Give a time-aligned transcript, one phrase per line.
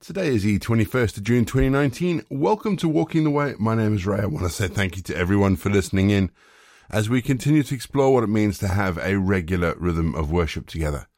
[0.00, 2.24] Today is the 21st of June 2019.
[2.30, 3.56] Welcome to Walking the Way.
[3.58, 4.20] My name is Ray.
[4.20, 6.30] I want to say thank you to everyone for listening in
[6.88, 10.68] as we continue to explore what it means to have a regular rhythm of worship
[10.68, 11.08] together.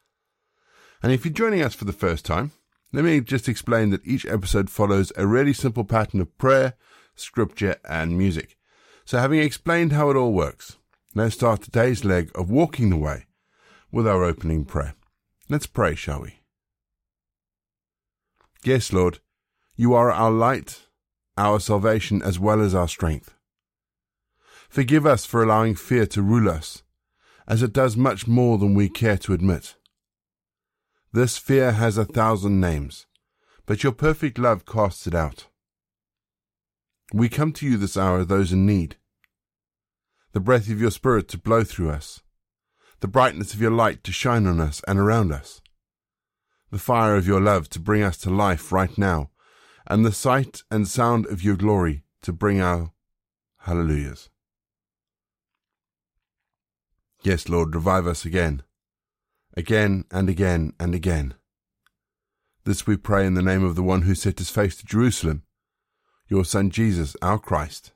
[1.03, 2.53] And if you're joining us for the first time,
[2.91, 6.73] let me just explain that each episode follows a really simple pattern of prayer,
[7.13, 8.57] scripture, and music.
[9.05, 10.77] So having explained how it all works,
[11.13, 13.27] let's start today's leg of Walking the Way
[13.91, 14.95] with our opening prayer.
[15.49, 16.40] Let's pray, shall we?
[18.63, 19.19] Yes, Lord,
[19.75, 20.81] you are our light,
[21.35, 23.33] our salvation, as well as our strength.
[24.69, 26.83] Forgive us for allowing fear to rule us,
[27.47, 29.75] as it does much more than we care to admit.
[31.11, 33.07] This fear has a thousand names,
[33.65, 35.47] but your perfect love casts it out.
[37.11, 38.95] We come to you this hour, those in need.
[40.33, 42.21] The breath of your Spirit to blow through us,
[42.99, 45.60] the brightness of your light to shine on us and around us
[46.71, 49.29] the fire of your love to bring us to life right now,
[49.87, 52.93] and the sight and sound of your glory to bring our
[53.59, 54.29] hallelujahs.
[57.23, 58.63] Yes, Lord, revive us again,
[59.55, 61.35] again and again and again.
[62.63, 65.43] This we pray in the name of the one who set his face to Jerusalem,
[66.29, 67.91] your Son Jesus, our Christ.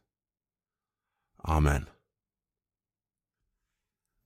[1.48, 1.88] Amen.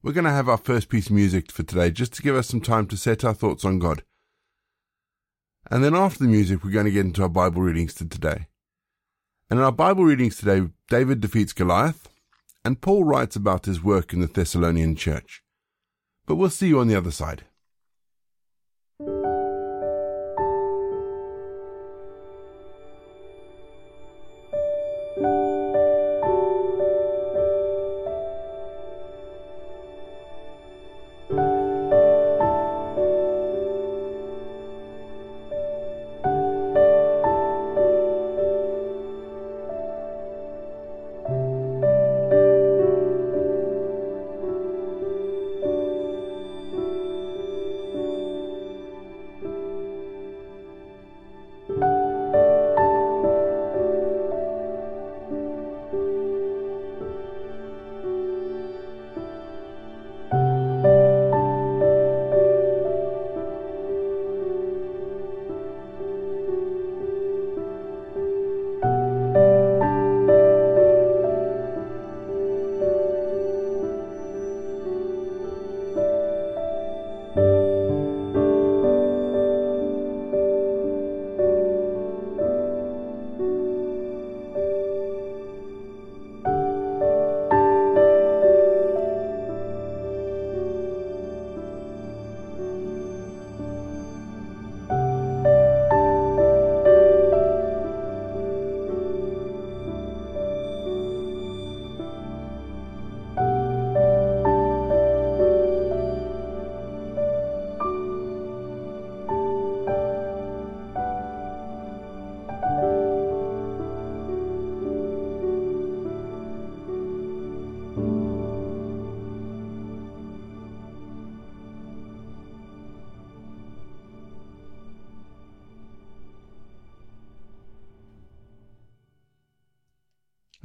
[0.02, 2.48] We're going to have our first piece of music for today just to give us
[2.48, 4.04] some time to set our thoughts on God
[5.70, 8.48] and then after the music, we're going to get into our Bible readings to today.
[9.50, 12.10] And in our Bible readings today, David defeats Goliath,
[12.64, 15.44] and Paul writes about his work in the Thessalonian church.
[16.26, 17.46] But we'll see you on the other side.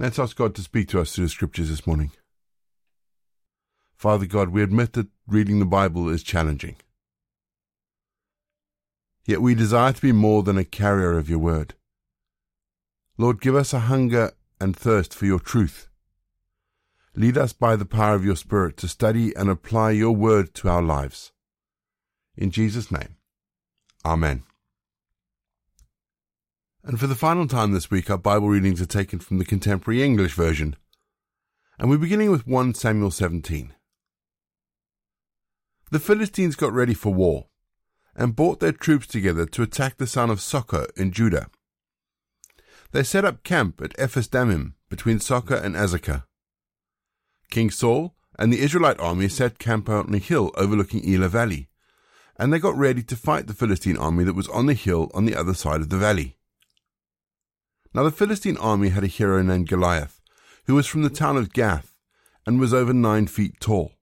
[0.05, 2.11] Let's ask God to speak to us through the scriptures this morning.
[3.97, 6.77] Father God, we admit that reading the Bible is challenging.
[9.25, 11.73] Yet we desire to be more than a carrier of your word.
[13.17, 15.89] Lord, give us a hunger and thirst for your truth.
[17.17, 20.69] Lead us by the power of your Spirit to study and apply your word to
[20.69, 21.33] our lives.
[22.37, 23.17] In Jesus' name,
[24.05, 24.43] Amen.
[26.87, 30.03] And for the final time this week, our Bible readings are taken from the Contemporary
[30.03, 30.77] English Version.
[31.79, 33.75] And we're beginning with 1 Samuel 17.
[35.91, 37.47] The Philistines got ready for war
[38.15, 41.47] and brought their troops together to attack the son of Socoh in Judah.
[42.93, 46.25] They set up camp at Ephes Dammim between Socoh and Azekah.
[47.51, 51.69] King Saul and the Israelite army set camp on a hill overlooking Elah Valley,
[52.37, 55.25] and they got ready to fight the Philistine army that was on the hill on
[55.25, 56.37] the other side of the valley.
[57.95, 60.21] Now the Philistine army had a hero named Goliath,
[60.67, 61.95] who was from the town of Gath,
[62.45, 63.93] and was over nine feet tall.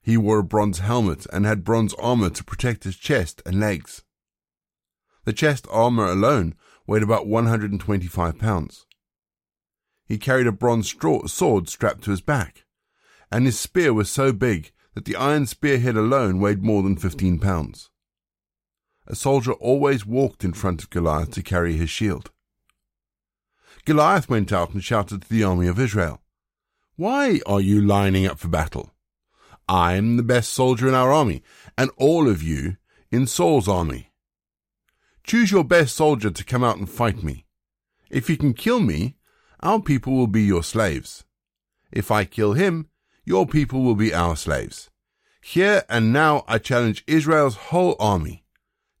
[0.00, 4.02] He wore a bronze helmet and had bronze armor to protect his chest and legs.
[5.24, 6.54] The chest armor alone
[6.86, 8.86] weighed about 125 pounds.
[10.06, 10.94] He carried a bronze
[11.26, 12.64] sword strapped to his back,
[13.30, 17.40] and his spear was so big that the iron spearhead alone weighed more than 15
[17.40, 17.90] pounds.
[19.08, 22.30] a soldier always walked in front of Goliath to carry his shield.
[23.86, 26.20] Goliath went out and shouted to the army of Israel,
[26.96, 28.90] Why are you lining up for battle?
[29.68, 31.44] I'm the best soldier in our army,
[31.78, 32.78] and all of you
[33.12, 34.10] in Saul's army.
[35.22, 37.46] Choose your best soldier to come out and fight me.
[38.10, 39.18] If you can kill me,
[39.60, 41.24] our people will be your slaves.
[41.92, 42.88] If I kill him,
[43.24, 44.90] your people will be our slaves.
[45.40, 48.44] Here and now I challenge Israel's whole army.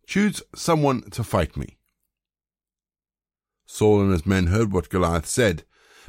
[0.06, 1.75] Choose someone to fight me.
[3.66, 5.64] Saul and his men heard what Goliath said,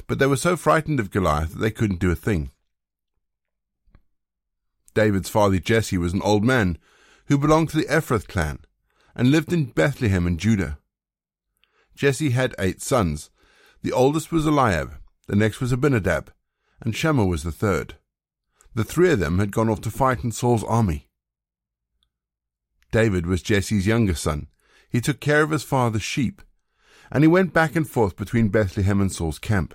[0.06, 2.50] but they were so frightened of Goliath that they couldn't do a thing.
[4.94, 6.78] David's father Jesse was an old man
[7.26, 8.60] who belonged to the Ephrath clan
[9.14, 10.78] and lived in Bethlehem in Judah.
[11.94, 13.30] Jesse had eight sons.
[13.82, 14.94] The oldest was Eliab,
[15.26, 16.32] the next was Abinadab,
[16.80, 17.96] and Shammah was the third.
[18.74, 21.08] The three of them had gone off to fight in Saul's army.
[22.92, 24.46] David was Jesse's younger son.
[24.88, 26.40] He took care of his father's sheep,
[27.10, 29.74] and he went back and forth between Bethlehem and Saul's camp.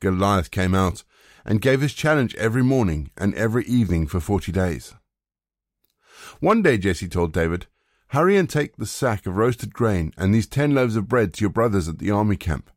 [0.00, 1.04] Goliath came out
[1.44, 4.94] and gave his challenge every morning and every evening for forty days.
[6.40, 7.66] One day Jesse told David,
[8.08, 11.42] Hurry and take the sack of roasted grain and these ten loaves of bread to
[11.42, 12.70] your brothers at the army camp.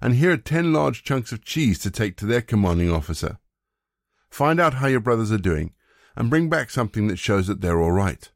[0.00, 3.38] And here are ten large chunks of cheese to take to their commanding officer.
[4.30, 5.74] Find out how your brothers are doing
[6.16, 8.30] and bring back something that shows that they're all right.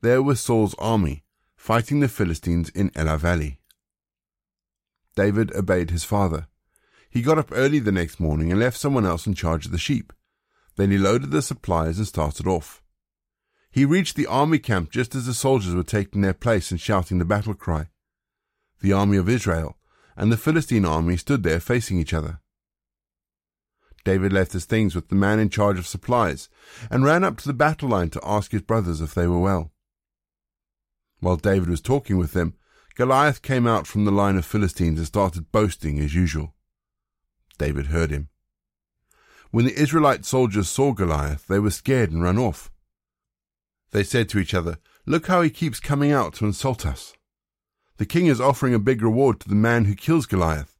[0.00, 1.24] There was Saul's army,
[1.66, 3.58] fighting the Philistines in Elah Valley.
[5.16, 6.46] David obeyed his father.
[7.10, 9.76] He got up early the next morning and left someone else in charge of the
[9.76, 10.12] sheep.
[10.76, 12.84] Then he loaded the supplies and started off.
[13.68, 17.18] He reached the army camp just as the soldiers were taking their place and shouting
[17.18, 17.88] the battle cry.
[18.80, 19.76] The army of Israel
[20.16, 22.38] and the Philistine army stood there facing each other.
[24.04, 26.48] David left his things with the man in charge of supplies
[26.92, 29.72] and ran up to the battle line to ask his brothers if they were well.
[31.20, 32.54] While David was talking with them,
[32.94, 36.54] Goliath came out from the line of Philistines and started boasting as usual.
[37.58, 38.28] David heard him.
[39.50, 42.70] When the Israelite soldiers saw Goliath, they were scared and ran off.
[43.92, 47.14] They said to each other, Look how he keeps coming out to insult us.
[47.98, 50.76] The king is offering a big reward to the man who kills Goliath.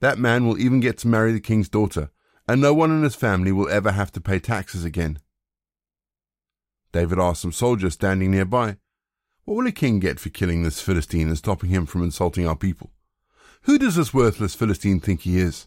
[0.00, 2.10] That man will even get to marry the king's daughter,
[2.46, 5.18] and no one in his family will ever have to pay taxes again.
[6.92, 8.76] David asked some soldiers standing nearby,
[9.44, 12.56] What will a king get for killing this Philistine and stopping him from insulting our
[12.56, 12.90] people?
[13.62, 15.66] Who does this worthless Philistine think he is?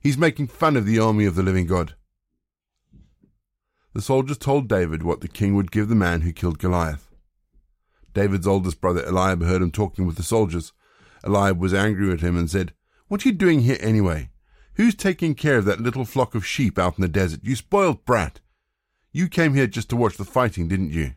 [0.00, 1.94] He's making fun of the army of the living God.
[3.92, 7.08] The soldiers told David what the king would give the man who killed Goliath.
[8.14, 10.72] David's oldest brother Eliab heard him talking with the soldiers.
[11.22, 12.72] Eliab was angry at him and said,
[13.08, 14.30] What are you doing here anyway?
[14.74, 17.40] Who's taking care of that little flock of sheep out in the desert?
[17.42, 18.40] You spoiled brat!
[19.12, 21.12] You came here just to watch the fighting, didn't you?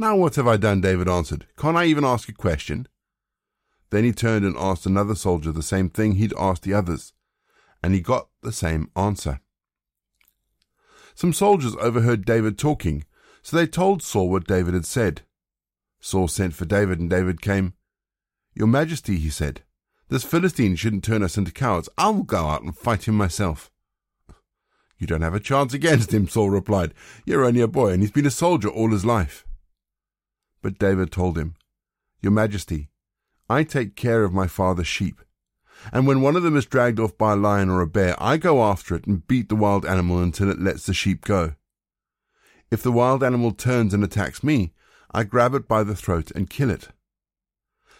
[0.00, 0.80] Now what have I done?
[0.80, 1.46] David answered.
[1.58, 2.86] Can't I even ask a question?
[3.90, 7.12] Then he turned and asked another soldier the same thing he'd asked the others,
[7.82, 9.40] and he got the same answer.
[11.16, 13.04] Some soldiers overheard David talking,
[13.42, 15.22] so they told Saul what David had said.
[15.98, 17.72] Saul sent for David, and David came.
[18.54, 19.62] Your Majesty, he said,
[20.08, 21.88] this Philistine shouldn't turn us into cowards.
[21.98, 23.70] I'll go out and fight him myself.
[24.96, 26.94] You don't have a chance against him, Saul replied.
[27.26, 29.44] You're only a boy, and he's been a soldier all his life.
[30.62, 31.54] But David told him,
[32.20, 32.90] Your Majesty,
[33.48, 35.22] I take care of my father's sheep,
[35.92, 38.36] and when one of them is dragged off by a lion or a bear, I
[38.36, 41.54] go after it and beat the wild animal until it lets the sheep go.
[42.70, 44.72] If the wild animal turns and attacks me,
[45.10, 46.88] I grab it by the throat and kill it.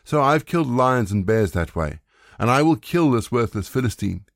[0.05, 2.01] So I've killed lions and bears that way,
[2.39, 4.27] and I will kill this worthless Philistine.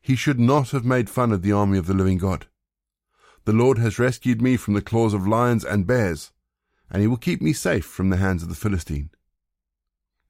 [0.00, 2.46] He should not have made fun of the army of the living God.
[3.44, 6.32] The Lord has rescued me from the claws of lions and bears,
[6.90, 9.10] and he will keep me safe from the hands of the Philistine.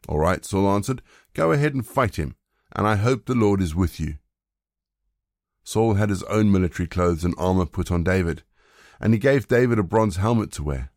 [0.09, 1.02] All right, Saul answered,
[1.35, 2.37] go ahead and fight him,
[2.73, 4.17] and I hope the Lord is with you.
[5.62, 8.43] Saul had his own military clothes and armor put on David,
[9.00, 10.90] and he gave David a bronze helmet to wear.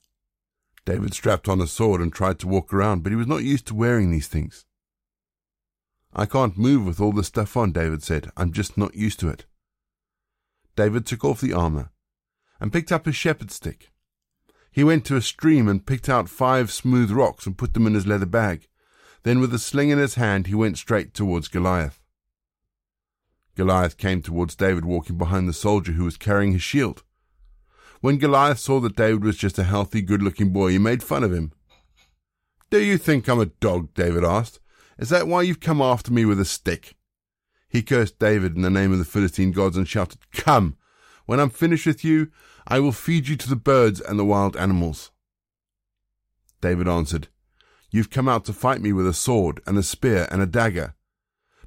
[0.85, 3.67] David strapped on a sword and tried to walk around, but he was not used
[3.67, 4.65] to wearing these things.
[6.13, 8.31] I can't move with all this stuff on, David said.
[8.35, 9.45] I'm just not used to it.
[10.75, 11.91] David took off the armor
[12.59, 13.92] and picked up his shepherd's stick.
[14.73, 17.93] He went to a stream and picked out five smooth rocks and put them in
[17.93, 18.67] his leather bag.
[19.21, 22.01] Then, with a sling in his hand, he went straight towards Goliath.
[23.55, 27.03] Goliath came towards David walking behind the soldier who was carrying his shield.
[28.01, 31.23] When Goliath saw that David was just a healthy, good looking boy, he made fun
[31.23, 31.53] of him.
[32.71, 33.93] Do you think I'm a dog?
[33.93, 34.59] David asked.
[34.97, 36.95] Is that why you've come after me with a stick?
[37.69, 40.77] He cursed David in the name of the Philistine gods and shouted, Come!
[41.25, 42.29] When I'm finished with you,
[42.67, 45.11] I will feed you to the birds and the wild animals.
[46.61, 47.27] David answered.
[47.91, 50.95] You've come out to fight me with a sword and a spear and a dagger.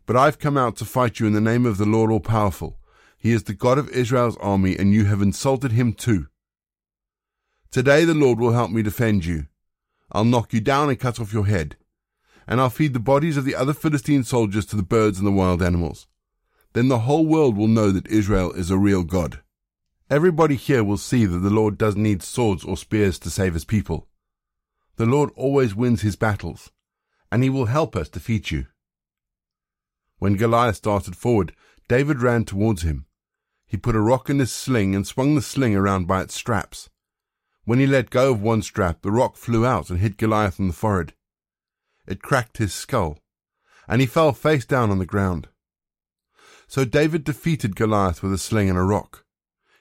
[0.06, 2.78] But I've come out to fight you in the name of the Lord All-Powerful.
[3.18, 6.28] He is the God of Israel's army, and you have insulted him too.
[7.70, 9.46] Today the Lord will help me defend you.
[10.12, 11.76] I'll knock you down and cut off your head.
[12.46, 15.32] And I'll feed the bodies of the other Philistine soldiers to the birds and the
[15.32, 16.06] wild animals.
[16.72, 19.42] Then the whole world will know that Israel is a real God.
[20.08, 23.64] Everybody here will see that the Lord doesn't need swords or spears to save his
[23.64, 24.06] people.
[24.96, 26.70] The Lord always wins his battles,
[27.32, 28.66] and he will help us defeat you.
[30.18, 31.56] When Goliath started forward,
[31.88, 33.06] David ran towards him.
[33.66, 36.88] He put a rock in his sling and swung the sling around by its straps.
[37.64, 40.68] When he let go of one strap, the rock flew out and hit Goliath on
[40.68, 41.14] the forehead.
[42.06, 43.18] It cracked his skull,
[43.88, 45.48] and he fell face down on the ground.
[46.68, 49.25] So David defeated Goliath with a sling and a rock.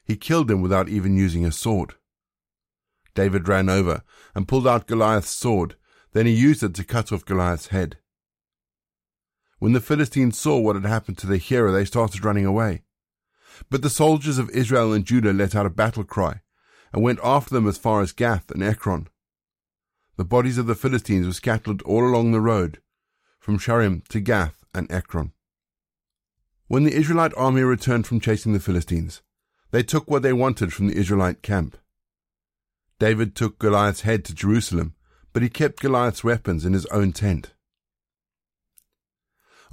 [0.06, 1.96] He killed him without even using a sword.
[3.16, 4.04] David ran over
[4.36, 5.76] and pulled out Goliath's sword.
[6.14, 7.98] Then he used it to cut off Goliath's head.
[9.60, 12.84] When the Philistines saw what had happened to their hero, they started running away.
[13.70, 16.42] But the soldiers of Israel and Judah let out a battle cry
[16.94, 19.08] and went after them as far as Gath and Ekron.
[20.18, 22.82] The bodies of the Philistines were scattered all along the road,
[23.40, 25.32] from Shaaraim to Gath and Ekron.
[26.68, 29.22] When the Israelite army returned from chasing the Philistines,
[29.76, 31.78] they took what they wanted from the Israelite camp.
[32.98, 34.96] David took Goliath's head to Jerusalem,
[35.34, 37.54] but he kept Goliath's weapons in his own tent.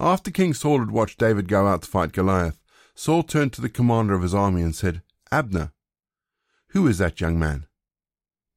[0.00, 2.58] After King Saul had watched David go out to fight Goliath,
[2.96, 5.70] Saul turned to the commander of his army and said, Abner,
[6.70, 7.66] who is that young man?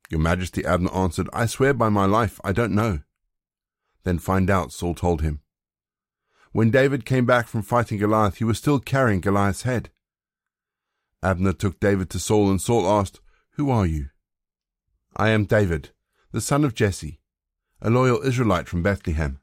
[0.09, 3.01] Your Majesty, Abner answered, I swear by my life, I don't know.
[4.03, 5.41] Then find out, Saul told him.
[6.53, 9.91] When David came back from fighting Goliath, he was still carrying Goliath's head.
[11.25, 13.19] Abner took David to Saul, and Saul asked,
[13.53, 14.09] Who are you?
[15.17, 15.89] I am David,
[16.31, 17.19] the son of Jesse,
[17.81, 19.39] a loyal Israelite from Bethlehem.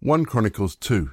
[0.00, 1.12] 1 Chronicles 2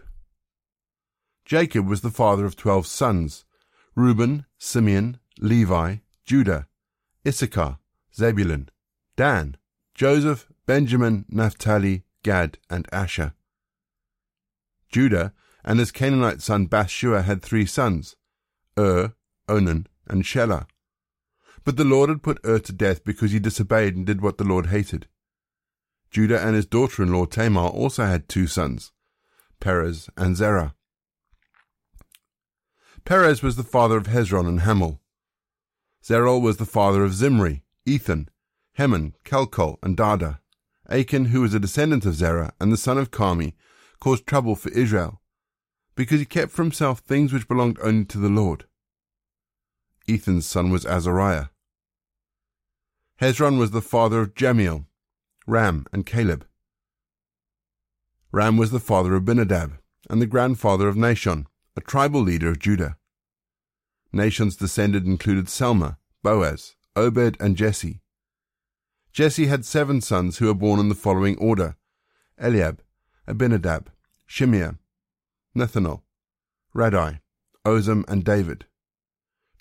[1.45, 3.45] Jacob was the father of twelve sons
[3.93, 6.67] Reuben, Simeon, Levi, Judah,
[7.27, 7.77] Issachar,
[8.15, 8.69] Zebulun,
[9.15, 9.55] Dan,
[9.93, 13.35] Joseph, Benjamin, Naphtali, Gad, and Asher.
[14.91, 15.31] Judah
[15.63, 18.15] and his Canaanite son Bathshua had three sons
[18.81, 19.13] Ur,
[19.47, 20.65] Onan, and Shelah.
[21.63, 24.43] But the Lord had put Ur to death because he disobeyed and did what the
[24.43, 25.07] Lord hated.
[26.09, 28.91] Judah and his daughter in law Tamar also had two sons,
[29.59, 30.73] Perez and Zerah.
[33.05, 34.99] Perez was the father of Hezron and Hamul.
[36.03, 38.29] Zerah was the father of Zimri, Ethan,
[38.73, 40.41] Heman, Calcol, and Dada.
[40.89, 43.53] Achan, who was a descendant of Zerah and the son of Carmi,
[43.99, 45.21] caused trouble for Israel,
[45.95, 48.65] because he kept for himself things which belonged only to the Lord.
[50.07, 51.47] Ethan's son was Azariah.
[53.21, 54.85] Hezron was the father of Jamiel,
[55.45, 56.47] Ram, and Caleb.
[58.31, 59.77] Ram was the father of Binadab,
[60.09, 62.97] and the grandfather of Nahshon, a tribal leader of Judah.
[64.13, 68.01] Nahshon's descended included Selma, Boaz, Obed, and Jesse.
[69.13, 71.75] Jesse had seven sons who were born in the following order
[72.39, 72.81] Eliab,
[73.27, 73.87] Abinadab,
[74.27, 74.77] Shimeah,
[75.55, 76.01] Nethanel,
[76.75, 77.19] Raddai,
[77.65, 78.65] Ozem, and David.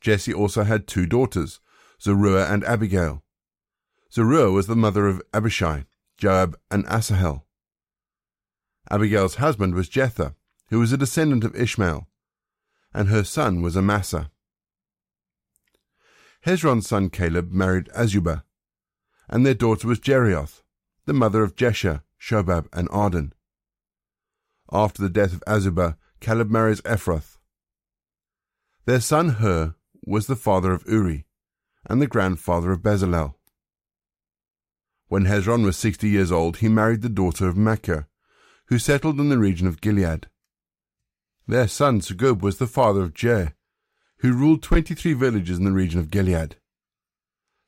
[0.00, 1.61] Jesse also had two daughters,
[2.00, 3.23] Zeruiah and Abigail.
[4.12, 5.85] Zeruiah was the mother of Abishai,
[6.16, 7.47] Joab, and Asahel.
[8.90, 10.35] Abigail's husband was Jether,
[10.71, 12.09] who was a descendant of Ishmael,
[12.92, 14.30] and her son was Amasa.
[16.45, 18.42] Hezron's son Caleb married Azubah,
[19.28, 20.62] and their daughter was Jerioth,
[21.04, 23.33] the mother of Jesher, Shobab, and Ardon.
[24.73, 27.38] After the death of Azubah, Caleb marries Ephrath.
[28.87, 31.26] Their son Hur was the father of Uri,
[31.88, 33.35] and the grandfather of Bezalel.
[35.09, 38.07] When Hezron was sixty years old, he married the daughter of Machir,
[38.66, 40.28] who settled in the region of Gilead.
[41.47, 43.54] Their son Segub was the father of Jair,
[44.19, 46.57] who ruled twenty-three villages in the region of Gilead.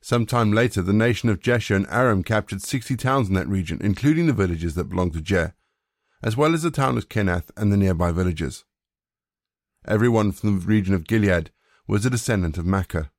[0.01, 3.79] Some time later, the nation of Geshur and Aram captured sixty towns in that region,
[3.81, 5.53] including the villages that belonged to Jair,
[6.21, 8.65] as well as the town of Kenath and the nearby villages.
[9.85, 11.51] Everyone from the region of Gilead
[11.87, 13.09] was a descendant of Machir.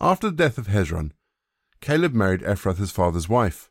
[0.00, 1.12] After the death of Hezron,
[1.80, 3.70] Caleb married Ephrath his father's wife.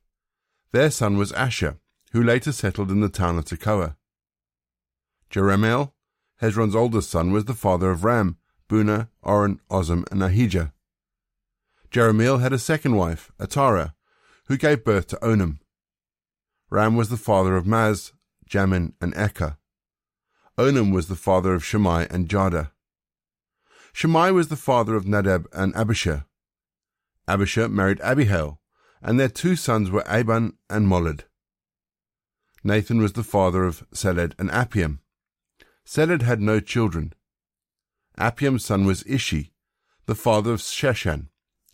[0.72, 1.80] Their son was Asher,
[2.12, 3.96] who later settled in the town of Tekoa.
[5.30, 5.92] Jerahmeel,
[6.42, 8.38] Hezron's oldest son, was the father of Ram,
[8.70, 10.74] Bunah, Oren, Ozem, and Ahijah.
[11.92, 13.94] Jerahmeel had a second wife, Atarah,
[14.46, 15.60] who gave birth to Onam.
[16.70, 18.12] Ram was the father of Maaz,
[18.50, 19.58] Jamin, and Eker.
[20.58, 22.72] Onam was the father of Shammai and Jada.
[23.98, 26.26] Shammai was the father of Nadab and Abishur.
[27.28, 28.60] Abishur married Abihail,
[29.02, 31.24] and their two sons were Ahban and Molid.
[32.64, 35.00] Nathan was the father of Seled and Appiam.
[35.84, 37.16] Seled had no children.
[38.20, 39.52] Appiam's son was Ishi,
[40.06, 41.30] the father of Sheshan,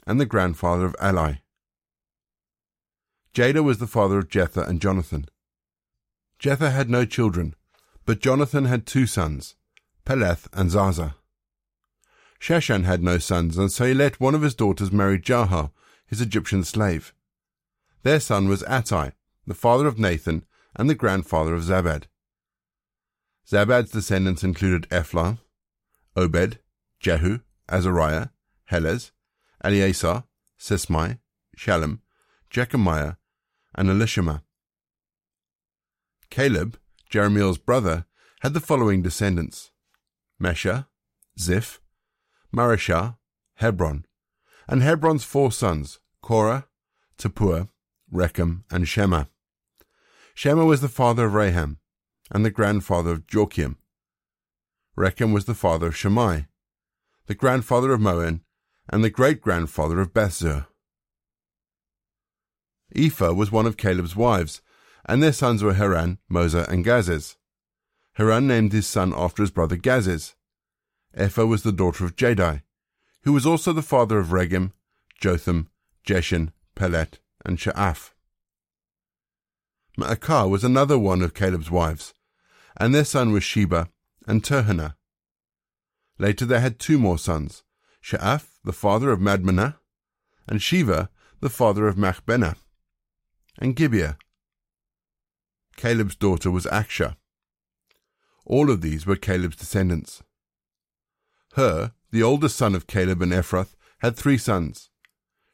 [0.07, 1.41] and the grandfather of Ali.
[3.33, 5.25] Jada was the father of Jether and Jonathan.
[6.39, 7.53] Jether had no children,
[8.05, 9.57] but Jonathan had two sons,
[10.05, 11.17] Peleth and Zaza.
[12.43, 15.71] Sheshan had no sons, and so he let one of his daughters marry Jarha,
[16.05, 17.13] his Egyptian slave.
[18.01, 19.13] Their son was Attai,
[19.47, 20.43] the father of Nathan
[20.75, 22.03] and the grandfather of Zabad.
[23.49, 25.37] Zabad's descendants included Ephlah,
[26.17, 26.59] Obed,
[26.99, 28.27] Jehu, Azariah,
[28.69, 29.11] Helez,
[29.63, 30.25] Eleazar,
[30.59, 31.19] Sismai,
[31.55, 32.01] Shalem,
[32.51, 33.15] Jekamiah,
[33.73, 34.41] and Elishama.
[36.29, 36.77] Caleb,
[37.09, 38.05] Jerahmeel's brother,
[38.41, 39.71] had the following descendants
[40.41, 40.87] Mesha,
[41.39, 41.79] Ziph,
[42.53, 43.17] Mareshah,
[43.55, 44.05] Hebron,
[44.67, 46.67] and Hebron's four sons, Korah,
[47.17, 47.69] Tappuah,
[48.11, 49.25] Rekem, and Shema.
[50.35, 51.79] Shema was the father of Raham,
[52.31, 53.77] and the grandfather of Jorkeam.
[54.97, 56.41] Rekem was the father of Shammai,
[57.25, 58.41] the grandfather of Maon,
[58.89, 60.67] and the great-grandfather of Bethzur.
[62.95, 64.61] Ephah was one of Caleb's wives,
[65.05, 67.37] and their sons were Haran, Moza, and Gazez.
[68.13, 70.35] Haran named his son after his brother Gazez.
[71.15, 72.61] Ephah was the daughter of Jahdai,
[73.23, 74.71] who was also the father of Regem,
[75.19, 75.69] Jotham,
[76.05, 78.11] Jeshen, Pelet, and Shaaph.
[79.97, 82.13] Maacah was another one of Caleb's wives,
[82.77, 83.89] and their son was Sheba
[84.27, 84.95] and Tirhanah.
[86.17, 87.63] Later they had two more sons,
[88.01, 89.77] Shaaph, the father of Madmannah,
[90.47, 91.09] and Sheva,
[91.41, 92.55] the father of Machbenah,
[93.59, 94.17] and Gibea.
[95.75, 97.15] Caleb's daughter was Achsah.
[98.45, 100.23] All of these were Caleb's descendants.
[101.55, 104.89] Hur, the oldest son of Caleb and Ephrath, had three sons,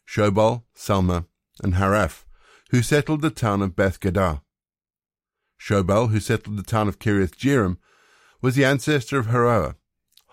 [0.08, 1.25] Shobal, Salma,
[1.62, 2.24] and Hareph,
[2.72, 4.41] who settled the town of Beth Gadah.
[5.59, 7.77] Shobal, who settled the town of Kiriath Jearim,
[8.42, 9.75] was the ancestor of Haroah,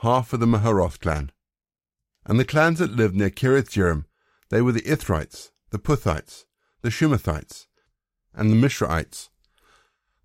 [0.02, 1.33] half of the Maharoth clan.
[2.24, 4.05] And the clans that lived near Kiriath Jearim,
[4.50, 6.44] they were the Ithrites, the Puthites,
[6.83, 7.66] the Shumathites,
[8.35, 9.31] and the Mishraites.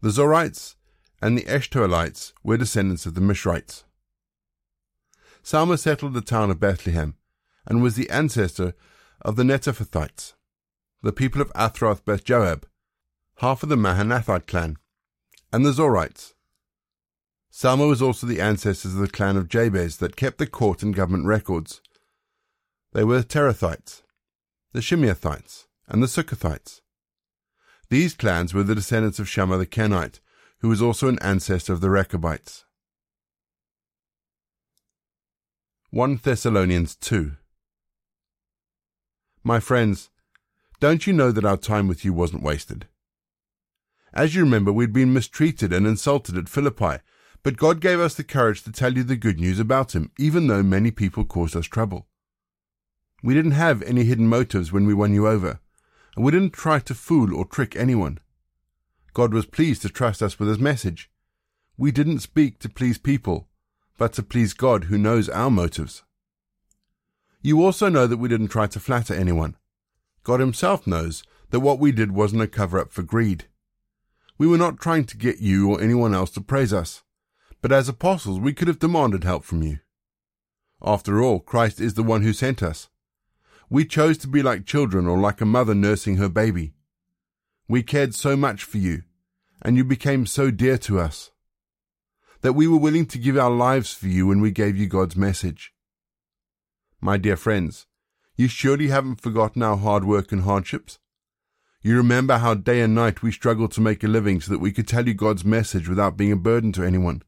[0.01, 0.75] The Zorites
[1.21, 3.83] and the Eshtaolites were descendants of the Mishraites.
[5.43, 7.15] Salma settled the town of Bethlehem,
[7.65, 8.73] and was the ancestor
[9.21, 10.33] of the Netophathites
[11.03, 12.67] the people of Athroth Beth Joab,
[13.37, 14.77] half of the Mahanathite clan,
[15.51, 16.33] and the Zorites.
[17.51, 20.95] Salma was also the ancestors of the clan of Jabez that kept the court and
[20.95, 21.81] government records.
[22.93, 24.03] They were the Terathites,
[24.73, 26.81] the Shimeathites, and the Sukkothites.
[27.89, 30.19] These clans were the descendants of Shammah the Kenite,
[30.59, 32.63] who was also an ancestor of the Rechabites.
[35.93, 37.33] 1 Thessalonians 2
[39.43, 40.09] My friends,
[40.79, 42.87] don't you know that our time with you wasn't wasted?
[44.13, 46.99] As you remember, we'd been mistreated and insulted at Philippi,
[47.43, 50.47] but God gave us the courage to tell you the good news about Him, even
[50.47, 52.07] though many people caused us trouble.
[53.21, 55.59] We didn't have any hidden motives when we won you over,
[56.15, 58.21] and we didn't try to fool or trick anyone.
[59.13, 61.11] God was pleased to trust us with His message.
[61.75, 63.49] We didn't speak to please people,
[64.01, 66.01] but to please God who knows our motives.
[67.43, 69.55] You also know that we didn't try to flatter anyone.
[70.23, 73.45] God Himself knows that what we did wasn't a cover up for greed.
[74.39, 77.03] We were not trying to get you or anyone else to praise us,
[77.61, 79.77] but as apostles we could have demanded help from you.
[80.81, 82.89] After all, Christ is the one who sent us.
[83.69, 86.73] We chose to be like children or like a mother nursing her baby.
[87.67, 89.03] We cared so much for you,
[89.61, 91.29] and you became so dear to us,
[92.41, 95.15] that we were willing to give our lives for you when we gave you God's
[95.15, 95.73] message.
[96.99, 97.85] My dear friends,
[98.35, 100.99] you surely haven't forgotten our hard work and hardships?
[101.83, 104.71] You remember how day and night we struggled to make a living so that we
[104.71, 107.23] could tell you God's message without being a burden to anyone.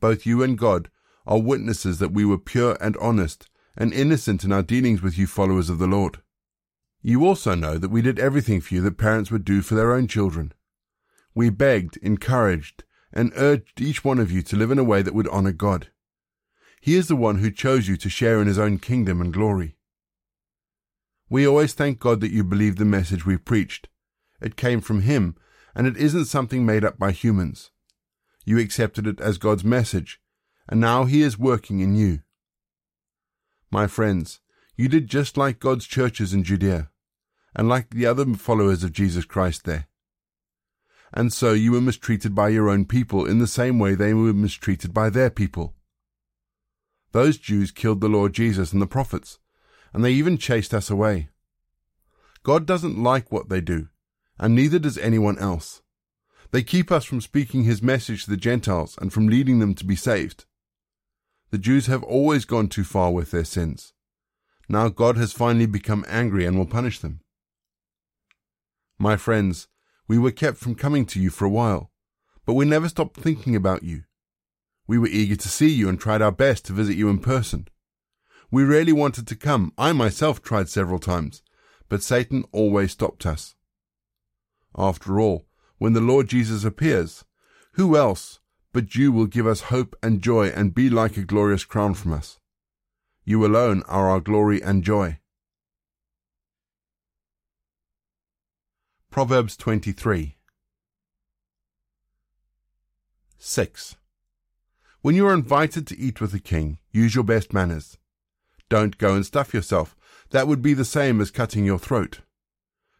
[0.00, 0.90] Both you and God
[1.26, 5.26] are witnesses that we were pure and honest and innocent in our dealings with you
[5.26, 6.18] followers of the Lord.
[7.02, 9.92] You also know that we did everything for you that parents would do for their
[9.92, 10.52] own children.
[11.34, 15.14] We begged, encouraged, and urged each one of you to live in a way that
[15.14, 15.88] would honor God.
[16.80, 19.76] He is the one who chose you to share in his own kingdom and glory.
[21.30, 23.88] We always thank God that you believe the message we preached.
[24.40, 25.36] It came from Him,
[25.74, 27.70] and it isn't something made up by humans.
[28.44, 30.20] You accepted it as God's message,
[30.68, 32.20] and now He is working in you.
[33.70, 34.40] My friends,
[34.76, 36.90] you did just like God's churches in Judea,
[37.54, 39.88] and like the other followers of Jesus Christ there.
[41.12, 44.32] And so you were mistreated by your own people in the same way they were
[44.32, 45.74] mistreated by their people.
[47.12, 49.38] Those Jews killed the Lord Jesus and the prophets,
[49.92, 51.30] and they even chased us away.
[52.42, 53.88] God doesn't like what they do,
[54.38, 55.82] and neither does anyone else.
[56.50, 59.84] They keep us from speaking his message to the Gentiles and from leading them to
[59.84, 60.44] be saved.
[61.50, 63.94] The Jews have always gone too far with their sins.
[64.68, 67.20] Now God has finally become angry and will punish them.
[68.98, 69.68] My friends,
[70.08, 71.92] we were kept from coming to you for a while,
[72.46, 74.04] but we never stopped thinking about you.
[74.86, 77.68] We were eager to see you and tried our best to visit you in person.
[78.50, 79.74] We really wanted to come.
[79.76, 81.42] I myself tried several times,
[81.90, 83.54] but Satan always stopped us.
[84.74, 87.24] After all, when the Lord Jesus appears,
[87.72, 88.40] who else
[88.72, 92.14] but you will give us hope and joy and be like a glorious crown from
[92.14, 92.38] us?
[93.24, 95.18] You alone are our glory and joy.
[99.18, 100.36] Proverbs 23
[103.36, 103.96] 6.
[105.02, 107.98] When you are invited to eat with the king, use your best manners.
[108.68, 109.96] Don't go and stuff yourself.
[110.30, 112.20] That would be the same as cutting your throat.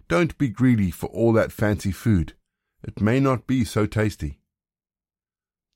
[0.09, 2.33] Don't be greedy for all that fancy food.
[2.83, 4.41] It may not be so tasty.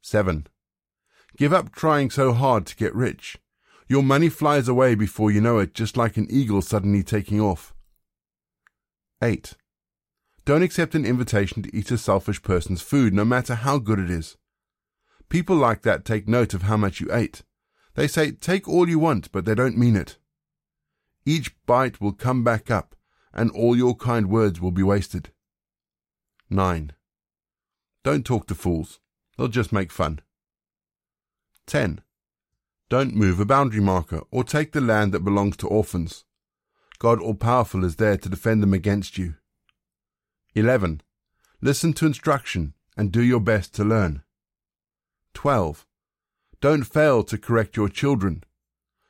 [0.01, 0.49] 7.
[1.37, 3.39] Give up trying so hard to get rich.
[3.87, 7.73] Your money flies away before you know it, just like an eagle suddenly taking off.
[9.23, 9.55] 8.
[10.45, 14.11] Don't accept an invitation to eat a selfish person's food, no matter how good it
[14.11, 14.37] is.
[15.29, 17.43] People like that take note of how much you ate.
[17.95, 20.19] They say, take all you want, but they don't mean it.
[21.25, 22.97] Each bite will come back up,
[23.33, 25.31] and all your kind words will be wasted.
[26.51, 26.93] 9.
[28.03, 28.99] Don't talk to fools.
[29.39, 30.21] They'll just make fun.
[31.67, 32.01] 10.
[32.89, 36.25] Don't move a boundary marker or take the land that belongs to orphans.
[36.99, 39.37] God All-Powerful is there to defend them against you.
[40.55, 41.01] 11.
[41.61, 44.23] Listen to instruction and do your best to learn.
[45.35, 45.87] 12.
[46.61, 48.45] Don't fail to correct your children.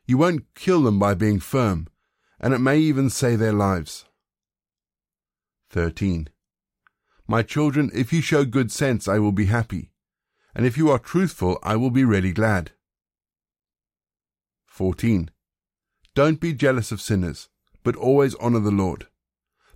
[0.07, 1.89] You won't kill them by being firm,
[2.41, 4.05] and it may even save their lives.
[5.71, 6.29] 13.
[7.27, 9.91] My children, if you show good sense, I will be happy,
[10.55, 12.73] and if you are truthful, I will be really glad.
[14.67, 15.31] 14.
[16.15, 17.49] Don't be jealous of sinners,
[17.83, 19.07] but always honor the Lord.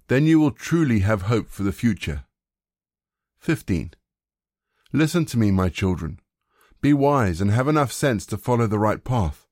[0.09, 2.25] Then you will truly have hope for the future.
[3.38, 3.95] 15.
[4.92, 6.21] Listen to me, my children.
[6.81, 9.47] Be wise and have enough sense to follow the right path.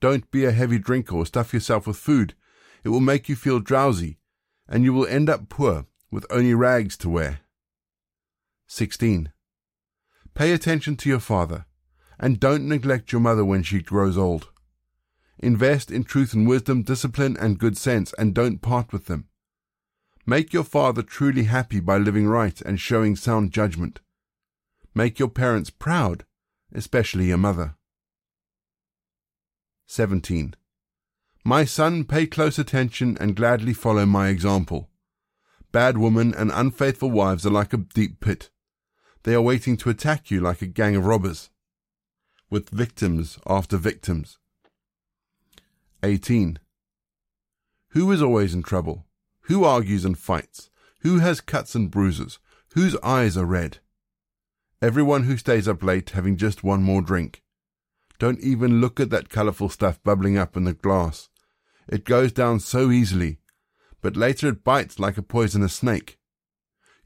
[0.00, 2.34] Don't be a heavy drinker or stuff yourself with food.
[2.84, 4.18] It will make you feel drowsy,
[4.68, 7.40] and you will end up poor with only rags to wear.
[8.66, 9.32] 16.
[10.34, 11.64] Pay attention to your father,
[12.18, 14.50] and don't neglect your mother when she grows old.
[15.38, 19.27] Invest in truth and wisdom, discipline and good sense, and don't part with them.
[20.28, 24.00] Make your father truly happy by living right and showing sound judgment.
[24.94, 26.26] Make your parents proud,
[26.70, 27.76] especially your mother.
[29.86, 30.54] 17.
[31.46, 34.90] My son, pay close attention and gladly follow my example.
[35.72, 38.50] Bad women and unfaithful wives are like a deep pit.
[39.22, 41.48] They are waiting to attack you like a gang of robbers,
[42.50, 44.36] with victims after victims.
[46.02, 46.58] 18.
[47.92, 49.06] Who is always in trouble?
[49.48, 50.68] Who argues and fights?
[51.00, 52.38] Who has cuts and bruises?
[52.74, 53.78] Whose eyes are red?
[54.82, 57.42] Everyone who stays up late having just one more drink.
[58.18, 61.30] Don't even look at that colourful stuff bubbling up in the glass.
[61.88, 63.38] It goes down so easily,
[64.02, 66.18] but later it bites like a poisonous snake.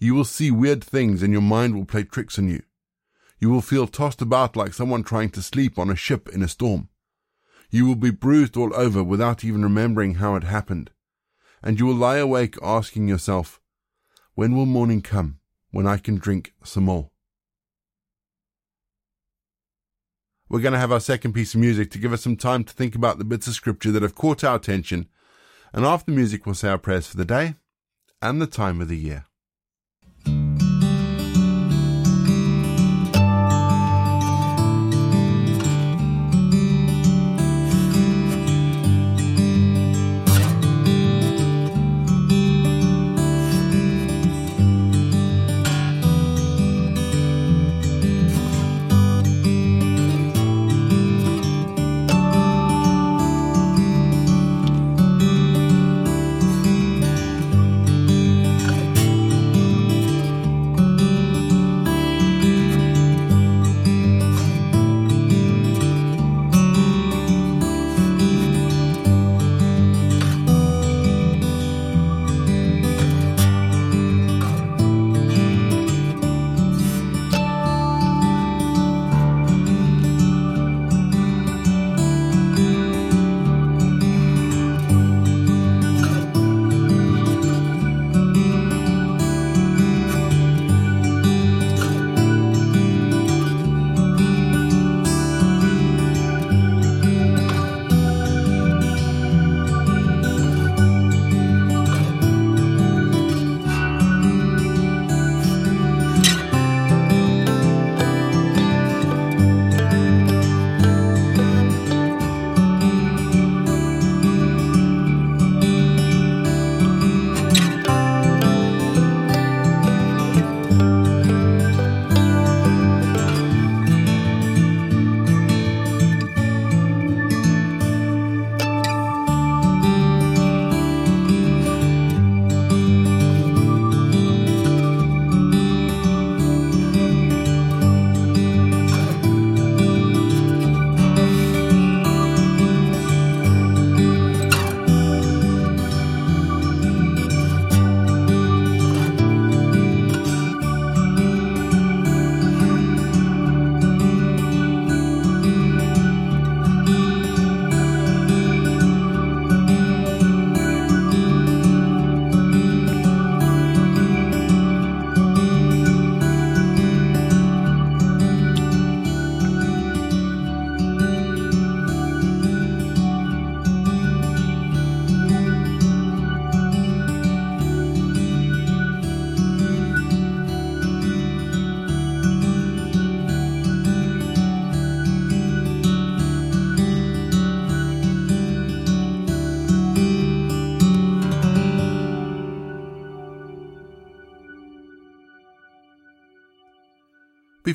[0.00, 2.64] You will see weird things and your mind will play tricks on you.
[3.38, 6.48] You will feel tossed about like someone trying to sleep on a ship in a
[6.48, 6.88] storm.
[7.70, 10.90] You will be bruised all over without even remembering how it happened.
[11.62, 13.61] And you will lie awake asking yourself,
[14.35, 15.38] when will morning come
[15.70, 17.11] when I can drink some more?
[20.48, 22.75] We're going to have our second piece of music to give us some time to
[22.75, 25.09] think about the bits of scripture that have caught our attention.
[25.72, 27.55] And after music, we'll say our prayers for the day
[28.20, 29.25] and the time of the year.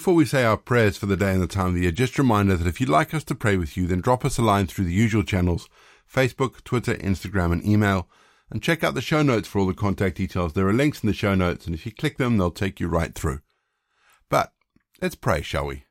[0.08, 2.18] Before we say our prayers for the day and the time of the year, just
[2.18, 4.42] a reminder that if you'd like us to pray with you, then drop us a
[4.42, 5.68] line through the usual channels
[6.10, 8.08] Facebook, Twitter, Instagram, and email.
[8.50, 10.54] And check out the show notes for all the contact details.
[10.54, 12.88] There are links in the show notes, and if you click them, they'll take you
[12.88, 13.42] right through.
[14.30, 14.54] But
[15.02, 15.84] let's pray, shall we?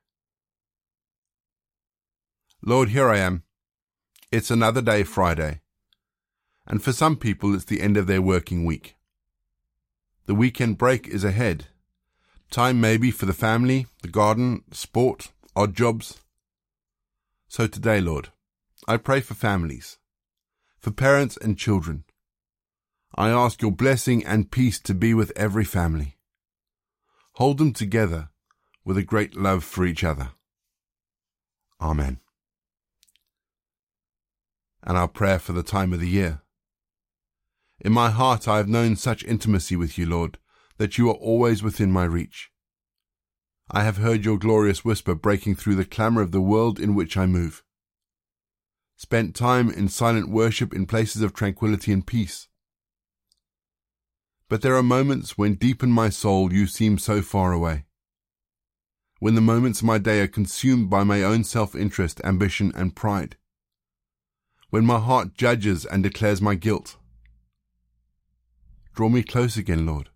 [2.64, 3.42] Lord, here I am.
[4.33, 5.61] It's another day, Friday.
[6.66, 8.96] And for some people, it's the end of their working week.
[10.24, 11.66] The weekend break is ahead
[12.50, 16.20] Time maybe for the family, the garden, sport, odd jobs.
[17.48, 18.28] So today, Lord,
[18.88, 19.98] I pray for families,
[20.78, 22.04] for parents and children.
[23.14, 26.16] I ask your blessing and peace to be with every family.
[27.35, 28.28] Hold them together
[28.85, 30.30] with a great love for each other.
[31.80, 32.20] Amen.
[34.82, 36.42] And our prayer for the time of the year.
[37.80, 40.38] In my heart I have known such intimacy with you, Lord,
[40.78, 42.50] that you are always within my reach.
[43.70, 47.16] I have heard your glorious whisper breaking through the clamour of the world in which
[47.16, 47.64] I move.
[48.96, 52.48] Spent time in silent worship in places of tranquility and peace.
[54.48, 57.84] But there are moments when deep in my soul you seem so far away.
[59.18, 63.36] When the moments of my day are consumed by my own self-interest, ambition and pride.
[64.70, 66.96] When my heart judges and declares my guilt.
[68.94, 70.10] Draw me close again, Lord.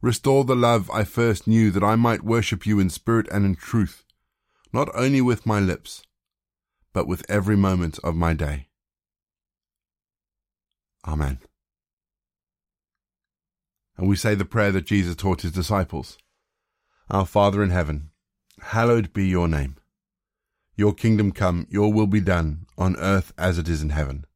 [0.00, 3.56] Restore the love I first knew that I might worship you in spirit and in
[3.56, 4.04] truth,
[4.72, 6.02] not only with my lips,
[6.92, 8.68] but with every moment of my day.
[11.06, 11.40] Amen.
[13.96, 16.16] And we say the prayer that Jesus taught his disciples.
[17.10, 18.10] Our Father in heaven,
[18.60, 19.76] hallowed be your name.
[20.76, 24.26] Your kingdom come, your will be done, on earth as it is in heaven.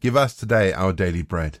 [0.00, 1.60] Give us today our daily bread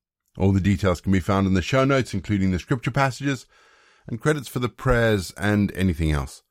[0.37, 3.45] All the details can be found in the show notes, including the scripture passages
[4.07, 6.43] and credits for the prayers and anything else.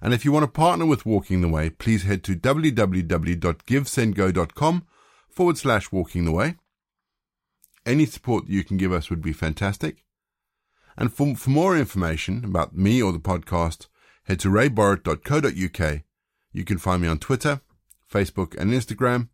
[0.00, 4.86] And if you want to partner with Walking the Way, please head to www.givesendgo.com
[5.30, 6.56] forward slash walking the way.
[7.84, 10.04] Any support that you can give us would be fantastic.
[10.96, 13.88] And for, for more information about me or the podcast,
[14.24, 16.02] head to rayborrett.co.uk.
[16.52, 17.60] You can find me on Twitter,
[18.12, 19.28] Facebook, and Instagram.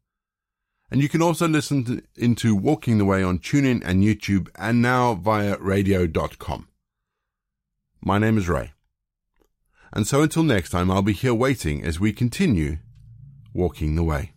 [0.93, 4.83] And you can also listen to, into Walking the Way on TuneIn and YouTube and
[4.83, 6.69] now via radio.com.
[8.03, 8.75] My name is Ray.
[9.95, 12.77] And so until next time, I'll be here waiting as we continue
[13.55, 14.33] walking the way.